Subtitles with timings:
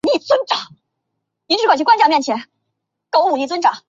[0.01, 0.01] 氨甲环酸能够显着降低经血过多妇女的
[3.47, 3.79] 血量损失。